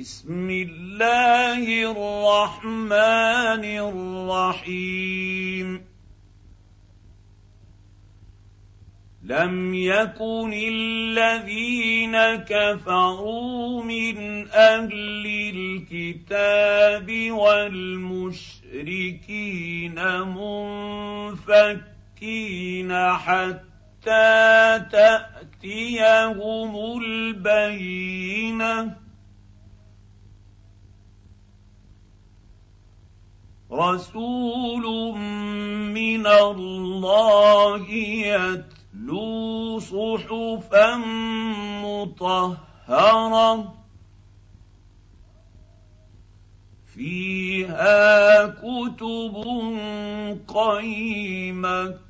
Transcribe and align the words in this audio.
بسم 0.00 0.48
الله 0.50 1.92
الرحمن 1.92 3.64
الرحيم. 4.44 5.68
لم 9.24 9.74
يكن 9.74 10.52
الذين 10.52 12.34
كفروا 12.34 13.84
من 13.84 14.48
أهل 14.48 15.26
الكتاب 15.54 17.30
والمشركين 17.30 18.34
منفكين 21.60 22.92
حتى 23.16 24.80
تأتيهم 24.92 26.72
البينة. 27.02 29.09
رسول 33.72 35.14
من 35.94 36.26
الله 36.26 37.90
يتلو 37.90 39.78
صحفا 39.78 40.96
مطهرة 41.84 43.74
فيها 46.94 48.46
كتب 48.46 49.34
قيمة 50.48 52.09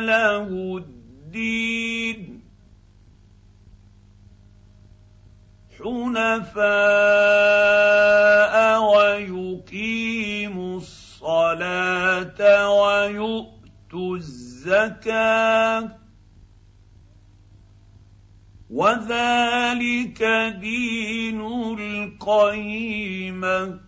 له 0.00 0.76
الدين. 0.76 2.42
حنفاء 5.78 6.62
ويقيموا 8.82 10.76
الصلاة 10.76 12.80
ويؤتوا 12.80 14.16
الزكاة. 14.16 15.98
وذلك 18.70 20.22
دين 20.60 21.40
القيمة. 21.80 23.80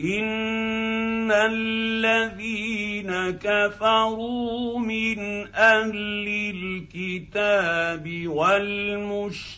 ان 0.00 1.32
الذين 1.32 3.10
كفروا 3.30 4.78
من 4.78 5.18
أهل 5.54 6.28
الكتاب 6.54 8.26
والمشركين 8.26 9.56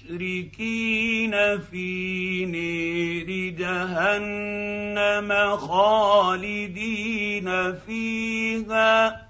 في 1.58 2.47
نير 2.47 3.54
جهنم 3.59 5.56
خالدين 5.56 7.48
فيها 7.75 9.26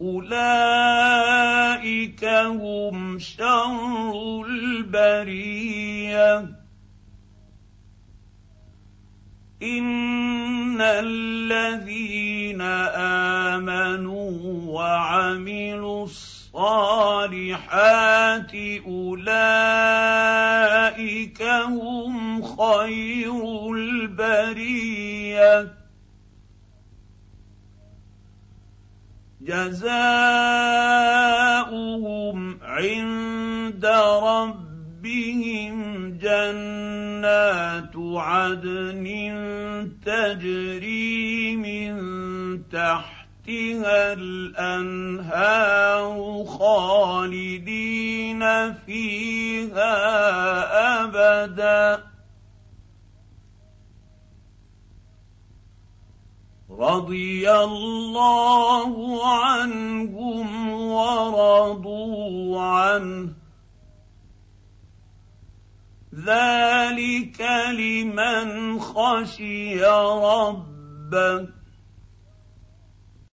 اولئك 0.00 1.44
هم 2.24 3.18
شر 3.18 4.44
البريه 4.46 5.42
ان 9.62 10.80
الذين 10.80 12.60
امنوا 13.50 14.30
وعملوا 14.66 16.04
الصالحات 16.04 17.32
اولئك 18.86 19.82
هم 21.42 22.42
خير 22.42 23.72
البريه 23.74 25.72
جزاؤهم 29.40 30.52
عند 32.62 33.86
ربهم 35.02 36.18
جنات 36.22 37.96
عدن 37.96 39.06
تجري 40.06 41.56
من 41.56 41.92
تحتها 42.70 44.12
الأنهار 44.12 45.64
خالدين 46.44 47.62
فيها 48.72 49.94
أبدا. 51.04 52.04
رضي 56.70 57.50
الله 57.50 59.20
عنهم 59.36 60.70
ورضوا 60.70 62.60
عنه. 62.60 63.41
ذلك 66.14 67.40
لمن 67.72 68.78
خشي 68.78 69.84
ربه 69.84 71.61